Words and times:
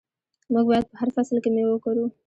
موږ 0.53 0.65
باید 0.69 0.85
په 0.89 0.95
هر 1.01 1.09
فصل 1.15 1.37
کې 1.43 1.49
میوه 1.55 1.71
وکرو. 1.73 2.05